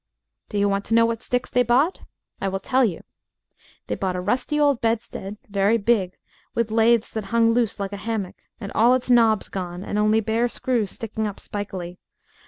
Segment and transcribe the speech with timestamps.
[0.49, 1.99] Do you want to know what sticks they bought?
[2.41, 3.03] I will tell you.
[3.85, 6.17] They bought a rusty old bedstead, very big,
[6.55, 10.19] with laths that hung loose like a hammock, and all its knobs gone and only
[10.19, 11.99] bare screws sticking up spikily.